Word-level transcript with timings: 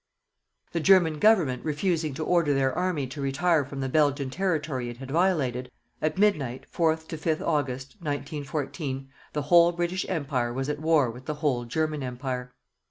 The 0.71 0.79
German 0.79 1.19
Government 1.19 1.63
refusing 1.63 2.15
to 2.15 2.25
order 2.25 2.55
their 2.55 2.73
army 2.73 3.05
to 3.05 3.21
retire 3.21 3.63
from 3.63 3.81
the 3.81 3.87
Belgian 3.87 4.31
territory 4.31 4.89
it 4.89 4.97
had 4.97 5.11
violated, 5.11 5.69
at 6.01 6.17
midnight, 6.17 6.65
4th 6.73 7.07
to 7.09 7.19
5th 7.19 7.41
August, 7.41 7.97
1914, 7.99 9.09
the 9.33 9.43
whole 9.43 9.71
British 9.71 10.07
Empire 10.09 10.51
was 10.51 10.69
at 10.69 10.79
war 10.81 11.11
with 11.11 11.25
the 11.27 11.35
whole 11.35 11.65
German 11.65 12.01
Empire. 12.01 12.51